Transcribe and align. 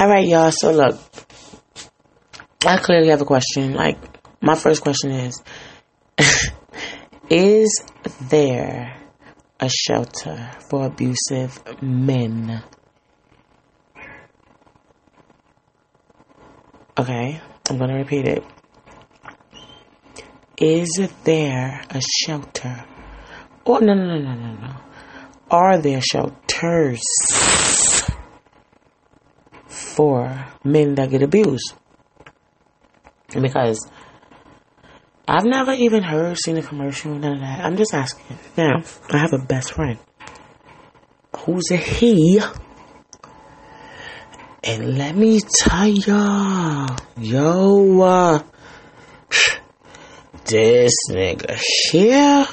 All 0.00 0.08
right, 0.08 0.26
y'all. 0.26 0.50
So 0.50 0.70
look, 0.70 0.98
I 2.64 2.78
clearly 2.78 3.08
have 3.08 3.20
a 3.20 3.26
question. 3.26 3.74
Like, 3.74 3.98
my 4.40 4.54
first 4.54 4.80
question 4.80 5.10
is: 5.10 5.42
Is 7.28 7.84
there 8.30 8.96
a 9.60 9.68
shelter 9.68 10.52
for 10.70 10.86
abusive 10.86 11.82
men? 11.82 12.62
Okay, 16.98 17.42
I'm 17.68 17.76
gonna 17.76 17.98
repeat 17.98 18.26
it. 18.26 18.42
Is 20.56 20.98
there 21.24 21.84
a 21.90 22.00
shelter? 22.24 22.86
Oh 23.66 23.76
no 23.80 23.92
no 23.92 24.06
no 24.06 24.18
no 24.18 24.34
no 24.34 24.54
no. 24.54 24.76
Are 25.50 25.76
there 25.76 26.00
shelters 26.00 27.02
for 29.96 30.46
men 30.64 30.94
that 30.96 31.10
get 31.10 31.22
abused? 31.22 31.74
Because 33.28 33.88
I've 35.28 35.44
never 35.44 35.72
even 35.72 36.02
heard, 36.02 36.36
seen 36.38 36.56
a 36.56 36.62
commercial, 36.62 37.14
none 37.14 37.34
of 37.34 37.40
that. 37.40 37.64
I'm 37.64 37.76
just 37.76 37.94
asking. 37.94 38.38
Now, 38.56 38.82
I 39.10 39.18
have 39.18 39.32
a 39.32 39.38
best 39.38 39.72
friend. 39.72 39.98
Who's 41.36 41.70
a 41.70 41.76
he? 41.76 42.40
And 44.64 44.98
let 44.98 45.14
me 45.14 45.40
tell 45.40 45.86
y'all, 45.86 46.96
yo, 47.16 48.00
uh, 48.02 48.42
this 50.44 50.92
nigga 51.10 51.58
here, 51.90 52.46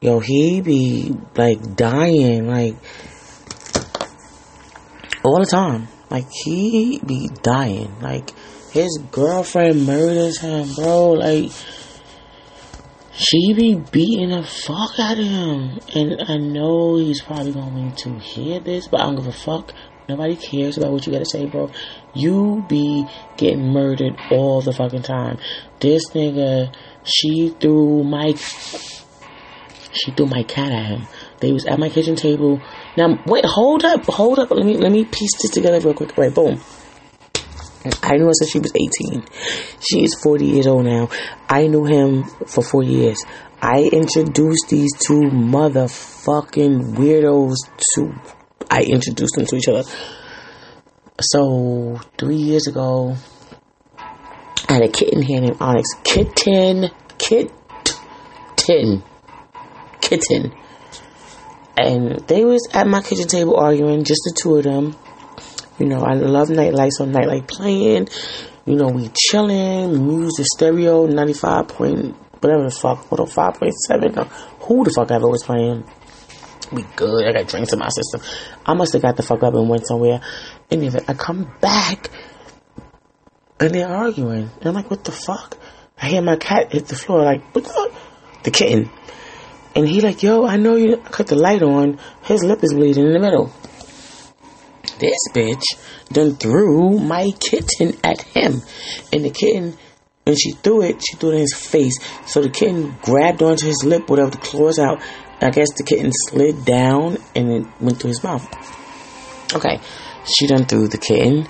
yo, 0.00 0.20
he 0.20 0.60
be 0.60 1.14
like 1.36 1.74
dying, 1.74 2.46
like 2.46 2.76
all 5.24 5.40
the 5.40 5.48
time. 5.50 5.88
Like 6.10 6.26
he 6.30 7.00
be 7.04 7.28
dying. 7.42 7.94
Like 8.00 8.30
his 8.70 8.98
girlfriend 9.10 9.86
murders 9.86 10.38
him, 10.38 10.72
bro. 10.74 11.12
Like 11.12 11.50
she 13.12 13.54
be 13.54 13.74
beating 13.74 14.30
the 14.30 14.42
fuck 14.42 14.98
out 14.98 15.18
of 15.18 15.24
him. 15.24 15.78
And 15.94 16.22
I 16.28 16.36
know 16.36 16.96
he's 16.96 17.22
probably 17.22 17.52
going 17.52 17.92
to 17.92 18.18
hear 18.18 18.60
this, 18.60 18.88
but 18.88 19.00
I 19.00 19.04
don't 19.04 19.16
give 19.16 19.26
a 19.26 19.32
fuck. 19.32 19.72
Nobody 20.08 20.36
cares 20.36 20.78
about 20.78 20.92
what 20.92 21.06
you 21.06 21.12
gotta 21.12 21.26
say, 21.26 21.46
bro. 21.46 21.70
You 22.14 22.64
be 22.68 23.06
getting 23.36 23.72
murdered 23.72 24.16
all 24.30 24.60
the 24.60 24.72
fucking 24.72 25.02
time. 25.02 25.38
This 25.80 26.10
nigga, 26.10 26.72
she 27.02 27.48
threw 27.60 28.04
my, 28.04 28.34
she 29.92 30.12
threw 30.12 30.26
my 30.26 30.44
cat 30.44 30.70
at 30.70 30.86
him. 30.86 31.08
They 31.40 31.52
was 31.52 31.66
at 31.66 31.78
my 31.78 31.88
kitchen 31.88 32.14
table. 32.14 32.60
Now, 32.96 33.22
wait, 33.26 33.44
hold 33.44 33.84
up, 33.84 34.04
hold 34.06 34.38
up. 34.38 34.50
Let 34.50 34.64
me, 34.64 34.76
let 34.76 34.92
me 34.92 35.04
piece 35.04 35.36
this 35.40 35.50
together 35.50 35.80
real 35.80 35.94
quick. 35.94 36.16
Right, 36.16 36.34
boom. 36.34 36.60
I 38.02 38.16
knew 38.16 38.26
her 38.26 38.32
since 38.32 38.50
she 38.50 38.58
was 38.58 38.72
18. 38.74 39.24
She 39.80 40.02
is 40.02 40.18
40 40.22 40.44
years 40.44 40.66
old 40.66 40.84
now. 40.84 41.08
I 41.48 41.66
knew 41.66 41.84
him 41.84 42.24
for 42.46 42.62
four 42.62 42.82
years. 42.82 43.18
I 43.62 43.88
introduced 43.92 44.66
these 44.68 44.90
two 44.98 45.30
motherfucking 45.30 46.96
weirdos 46.96 47.56
to 47.94 48.14
I 48.70 48.82
introduced 48.82 49.36
them 49.36 49.46
to 49.46 49.56
each 49.56 49.68
other. 49.68 49.84
So 51.20 52.00
three 52.18 52.36
years 52.36 52.66
ago, 52.66 53.16
I 54.68 54.72
had 54.72 54.82
a 54.82 54.88
kitten 54.88 55.22
here 55.22 55.40
named 55.40 55.56
Onyx. 55.60 55.88
Kitten, 56.02 56.90
kitten, 57.18 59.02
kitten, 60.00 60.52
and 61.76 62.20
they 62.28 62.44
was 62.44 62.68
at 62.72 62.86
my 62.86 63.02
kitchen 63.02 63.28
table 63.28 63.56
arguing, 63.56 64.04
just 64.04 64.22
the 64.24 64.36
two 64.40 64.56
of 64.56 64.64
them. 64.64 64.96
You 65.78 65.86
know, 65.86 66.00
I 66.00 66.14
love 66.14 66.48
nightlight, 66.48 66.92
so 66.92 67.04
nightlight 67.04 67.46
playing. 67.46 68.08
You 68.64 68.76
know, 68.76 68.88
we 68.88 69.10
chilling, 69.14 70.06
music 70.06 70.46
stereo, 70.54 71.06
ninety 71.06 71.34
five 71.34 71.68
point 71.68 72.16
whatever 72.40 72.64
the 72.64 72.70
fuck, 72.70 73.10
what 73.10 73.20
oh, 73.20 73.26
five 73.26 73.54
point 73.54 73.74
seven. 73.86 74.12
Who 74.60 74.84
the 74.84 74.90
fuck 74.90 75.10
ever 75.10 75.28
was 75.28 75.42
playing? 75.42 75.84
we 76.72 76.84
good. 76.96 77.26
I 77.26 77.32
got 77.32 77.48
drinks 77.48 77.72
in 77.72 77.78
my 77.78 77.88
system. 77.88 78.20
I 78.64 78.74
must 78.74 78.92
have 78.92 79.02
got 79.02 79.16
the 79.16 79.22
fuck 79.22 79.42
up 79.42 79.54
and 79.54 79.68
went 79.68 79.86
somewhere. 79.86 80.20
And 80.70 80.82
if 80.82 81.08
I 81.08 81.14
come 81.14 81.50
back 81.60 82.10
and 83.60 83.74
they're 83.74 83.88
arguing, 83.88 84.50
and 84.58 84.66
I'm 84.66 84.74
like, 84.74 84.90
what 84.90 85.04
the 85.04 85.12
fuck? 85.12 85.56
I 86.00 86.08
hear 86.08 86.22
my 86.22 86.36
cat 86.36 86.72
hit 86.72 86.88
the 86.88 86.94
floor, 86.94 87.22
like, 87.22 87.42
what 87.54 87.64
the? 87.64 87.92
The 88.42 88.50
kitten. 88.50 88.90
And 89.76 89.86
he 89.86 90.00
like, 90.00 90.22
yo, 90.22 90.46
I 90.46 90.56
know 90.56 90.74
you 90.74 90.96
cut 90.96 91.28
the 91.28 91.36
light 91.36 91.62
on. 91.62 91.98
His 92.22 92.42
lip 92.42 92.64
is 92.64 92.72
bleeding 92.72 93.06
in 93.06 93.12
the 93.12 93.20
middle. 93.20 93.52
This 94.98 95.18
bitch 95.34 95.62
done 96.08 96.34
threw 96.36 96.98
my 96.98 97.30
kitten 97.38 97.92
at 98.02 98.22
him. 98.22 98.62
And 99.12 99.24
the 99.24 99.30
kitten, 99.30 99.76
when 100.24 100.36
she 100.36 100.52
threw 100.52 100.82
it, 100.82 101.02
she 101.06 101.16
threw 101.16 101.30
it 101.30 101.34
in 101.34 101.40
his 101.40 101.54
face. 101.54 101.98
So 102.26 102.40
the 102.40 102.48
kitten 102.48 102.96
grabbed 103.02 103.42
onto 103.42 103.66
his 103.66 103.84
lip, 103.84 104.08
whatever 104.08 104.30
the 104.30 104.38
claws 104.38 104.78
out, 104.78 105.02
I 105.40 105.50
guess 105.50 105.68
the 105.76 105.84
kitten 105.84 106.10
slid 106.12 106.64
down 106.64 107.18
and 107.34 107.52
it 107.52 107.66
went 107.78 108.00
through 108.00 108.08
his 108.08 108.24
mouth. 108.24 108.48
Okay, 109.54 109.78
she 110.24 110.46
done 110.46 110.64
threw 110.64 110.88
the 110.88 110.98
kitten 110.98 111.46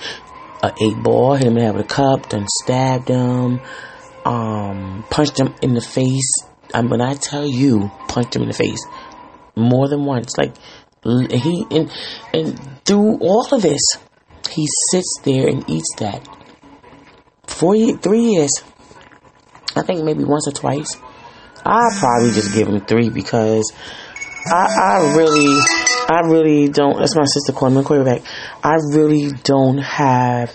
a 0.63 0.73
eight 0.81 1.03
ball, 1.03 1.35
hit 1.35 1.47
him 1.47 1.57
in 1.57 1.59
the 1.59 1.65
head 1.65 1.77
with 1.77 1.85
a 1.85 1.89
cup, 1.89 2.29
done 2.29 2.47
stabbed 2.63 3.09
him, 3.09 3.61
um, 4.25 5.05
punched 5.11 5.39
him 5.39 5.55
in 5.63 5.75
the 5.75 5.81
face. 5.81 6.33
And 6.75 6.91
when 6.91 7.01
I 7.01 7.15
tell 7.15 7.47
you, 7.47 7.91
punched 8.17 8.35
him 8.35 8.43
in 8.43 8.49
the 8.49 8.55
face 8.55 8.81
more 9.55 9.89
than 9.89 10.05
once. 10.05 10.37
Like 10.39 10.55
he 11.05 11.67
and 11.71 11.91
and 12.33 12.85
through 12.85 13.19
all 13.21 13.47
of 13.53 13.63
this, 13.63 13.83
he 14.51 14.67
sits 14.91 15.21
there 15.25 15.49
and 15.49 15.69
eats 15.69 15.95
that. 15.99 16.27
Four, 17.47 17.77
three 17.99 18.33
years. 18.33 18.51
I 19.77 19.83
think 19.83 20.05
maybe 20.05 20.25
once 20.25 20.49
or 20.49 20.53
twice. 20.53 20.97
I 21.65 21.91
probably 21.99 22.31
just 22.31 22.55
give 22.55 22.69
him 22.69 22.81
three 22.81 23.11
because 23.11 23.73
I, 24.47 24.67
I 24.81 25.17
really, 25.17 25.61
I 26.09 26.21
really 26.25 26.69
don't. 26.69 26.99
That's 26.99 27.17
my 27.17 27.25
sister 27.25 27.53
calling 27.53 27.75
me 27.77 27.83
quarterback. 27.83 28.23
I 28.63 28.77
really 28.93 29.33
don't 29.33 29.79
have 29.79 30.55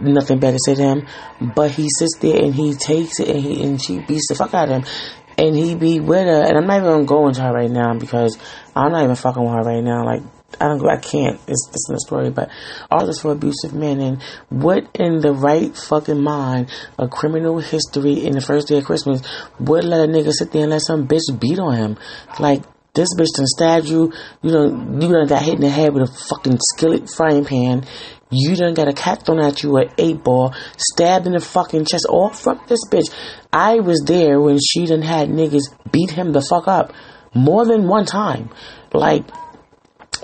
nothing 0.00 0.38
better 0.38 0.56
to 0.56 0.62
say 0.64 0.74
to 0.74 0.82
him. 0.82 1.06
But 1.54 1.72
he 1.72 1.88
sits 1.98 2.16
there 2.20 2.42
and 2.42 2.54
he 2.54 2.74
takes 2.74 3.20
it 3.20 3.28
and 3.28 3.40
he 3.40 3.62
and 3.62 3.82
she 3.82 4.00
beats 4.00 4.28
the 4.28 4.34
fuck 4.34 4.54
out 4.54 4.70
of 4.70 4.82
him. 4.82 4.92
And 5.38 5.56
he 5.56 5.76
be 5.76 6.00
with 6.00 6.26
her, 6.26 6.42
and 6.42 6.58
I'm 6.58 6.66
not 6.66 6.78
even 6.78 6.90
gonna 6.90 7.04
go 7.04 7.28
into 7.28 7.42
her 7.42 7.52
right 7.52 7.70
now 7.70 7.94
because 7.94 8.36
I'm 8.74 8.90
not 8.90 9.04
even 9.04 9.14
fucking 9.14 9.42
with 9.42 9.52
her 9.52 9.62
right 9.62 9.82
now. 9.84 10.04
Like 10.04 10.22
I 10.60 10.66
don't 10.66 10.84
I 10.88 10.96
can't. 10.96 11.38
It's 11.46 11.68
it's 11.68 11.88
in 11.88 11.94
the 11.94 12.00
story, 12.00 12.30
but 12.30 12.50
all 12.90 13.06
this 13.06 13.20
for 13.20 13.32
abusive 13.32 13.74
men 13.74 14.00
and 14.00 14.22
what 14.48 14.88
in 14.94 15.20
the 15.20 15.32
right 15.32 15.76
fucking 15.76 16.20
mind 16.20 16.70
a 16.98 17.06
criminal 17.06 17.58
history 17.58 18.26
in 18.26 18.32
the 18.32 18.40
first 18.40 18.66
day 18.66 18.78
of 18.78 18.84
Christmas 18.84 19.22
would 19.60 19.84
let 19.84 20.08
a 20.08 20.10
nigga 20.10 20.32
sit 20.32 20.50
there 20.52 20.62
and 20.62 20.72
let 20.72 20.82
some 20.82 21.06
bitch 21.06 21.38
beat 21.38 21.58
on 21.58 21.76
him 21.76 21.96
like. 22.40 22.62
This 22.98 23.14
bitch 23.14 23.36
done 23.36 23.46
stabbed 23.46 23.86
you. 23.86 24.12
You 24.42 24.50
done, 24.50 25.00
you 25.00 25.08
done 25.12 25.28
got 25.28 25.42
hit 25.42 25.54
in 25.54 25.60
the 25.60 25.70
head 25.70 25.94
with 25.94 26.10
a 26.10 26.12
fucking 26.28 26.58
skillet 26.74 27.08
frying 27.08 27.44
pan. 27.44 27.86
You 28.28 28.56
done 28.56 28.74
got 28.74 28.88
a 28.88 28.92
cat 28.92 29.24
thrown 29.24 29.38
at 29.38 29.62
you 29.62 29.78
at 29.78 29.94
eight 29.98 30.24
ball, 30.24 30.52
stabbed 30.76 31.28
in 31.28 31.34
the 31.34 31.38
fucking 31.38 31.84
chest, 31.84 32.06
oh, 32.08 32.22
all 32.22 32.30
from 32.30 32.60
this 32.66 32.80
bitch. 32.90 33.14
I 33.52 33.78
was 33.78 34.02
there 34.04 34.40
when 34.40 34.58
she 34.58 34.86
done 34.86 35.02
had 35.02 35.28
niggas 35.28 35.62
beat 35.92 36.10
him 36.10 36.32
the 36.32 36.42
fuck 36.42 36.66
up 36.66 36.92
more 37.32 37.64
than 37.64 37.86
one 37.86 38.04
time. 38.04 38.50
Like, 38.92 39.24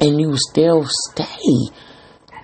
and 0.01 0.21
you 0.21 0.35
still 0.51 0.85
stay. 1.13 1.77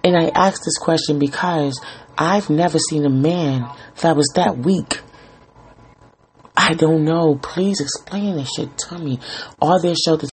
And 0.04 0.16
I 0.16 0.28
ask 0.28 0.62
this 0.62 0.78
question 0.78 1.18
because 1.18 1.84
I've 2.16 2.50
never 2.50 2.78
seen 2.78 3.04
a 3.04 3.10
man 3.10 3.68
that 4.02 4.14
was 4.14 4.30
that 4.36 4.58
weak. 4.58 5.00
I 6.62 6.74
don't 6.74 7.04
know. 7.04 7.36
Please 7.36 7.80
explain 7.80 8.36
this 8.36 8.50
shit 8.54 8.76
to 8.76 8.98
me. 8.98 9.18
Are 9.62 9.80
there 9.80 9.94
shelters? 9.94 10.29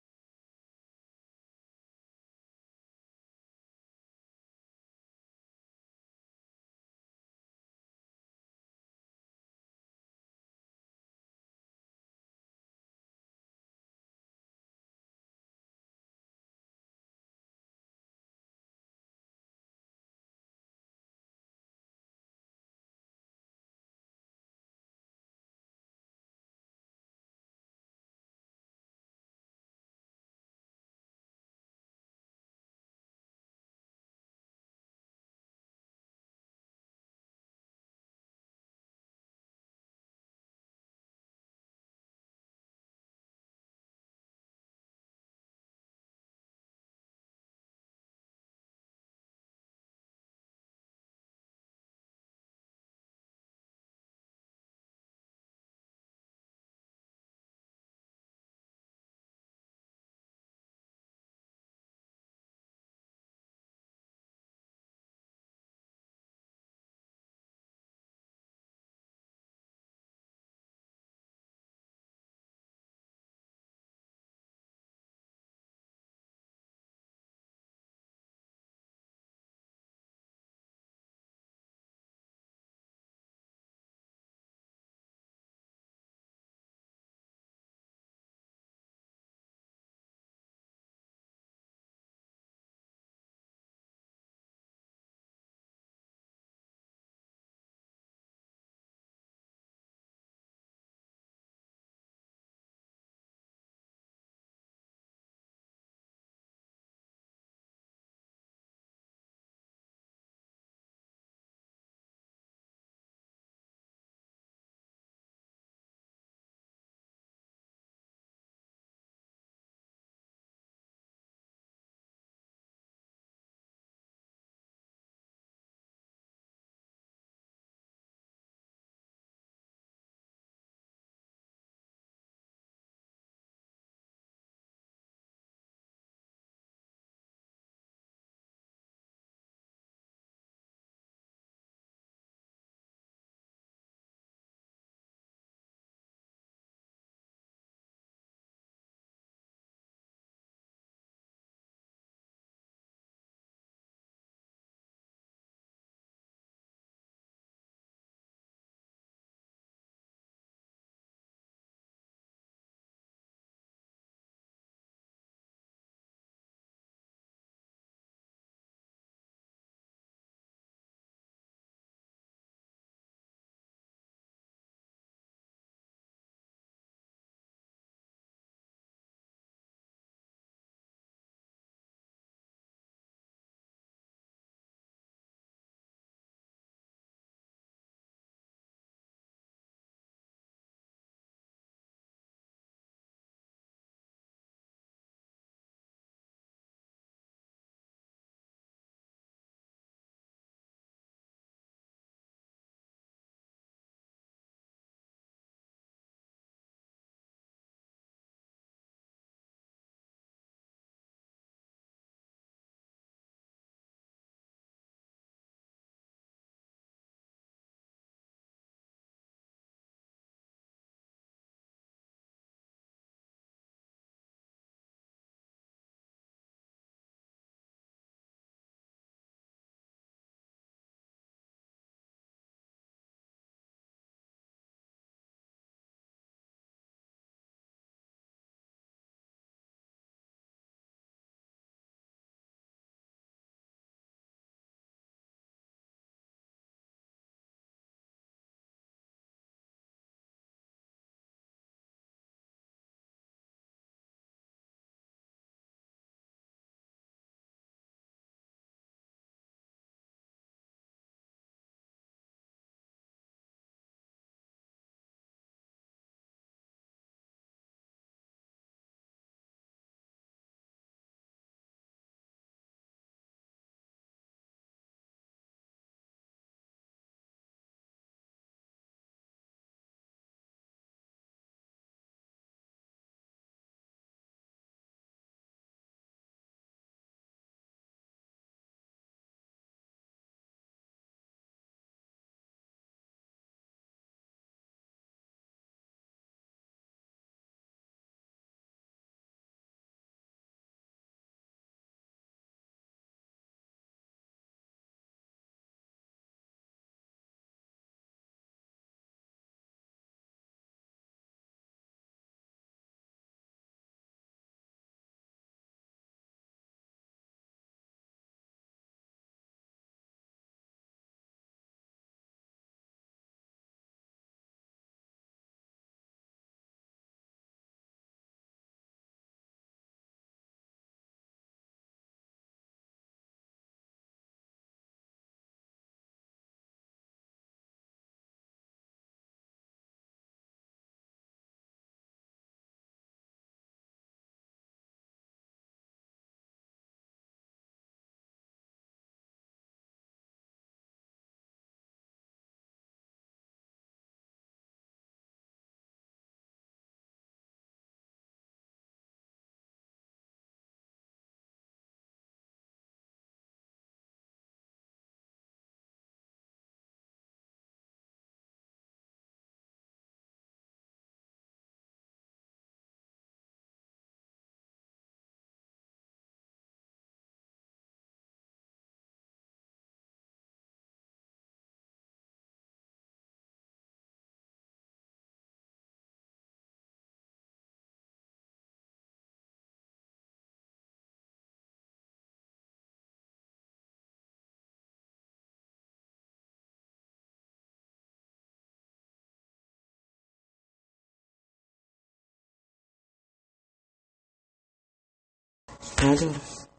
I 405.98 406.16
do. 406.16 406.34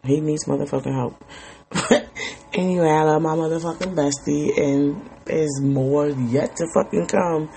He 0.04 0.20
needs 0.20 0.44
motherfucking 0.44 0.94
help. 0.94 1.24
anyway, 2.52 2.88
I 2.88 3.02
love 3.04 3.22
my 3.22 3.34
motherfucking 3.34 3.94
bestie, 3.94 4.58
and 4.58 5.10
there's 5.24 5.60
more 5.60 6.08
yet 6.08 6.56
to 6.56 6.66
fucking 6.74 7.06
come. 7.06 7.50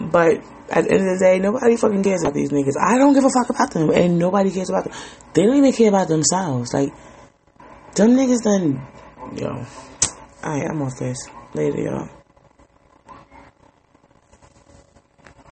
But 0.00 0.42
at 0.70 0.84
the 0.84 0.92
end 0.92 1.08
of 1.08 1.18
the 1.18 1.20
day, 1.20 1.38
nobody 1.38 1.76
fucking 1.76 2.02
cares 2.02 2.22
about 2.22 2.34
these 2.34 2.50
niggas. 2.50 2.74
I 2.80 2.98
don't 2.98 3.14
give 3.14 3.24
a 3.24 3.30
fuck 3.30 3.50
about 3.50 3.70
them, 3.72 3.90
and 3.90 4.18
nobody 4.18 4.50
cares 4.50 4.70
about 4.70 4.84
them. 4.84 4.94
They 5.34 5.42
don't 5.44 5.56
even 5.56 5.72
care 5.72 5.88
about 5.88 6.08
themselves. 6.08 6.72
Like, 6.72 6.92
them 7.94 8.10
niggas 8.10 8.42
done, 8.42 8.86
yo. 9.34 9.64
Alright, 10.42 10.70
I'm 10.70 10.82
off 10.82 10.98
this. 10.98 11.18
Later, 11.54 11.80
y'all. 11.80 12.15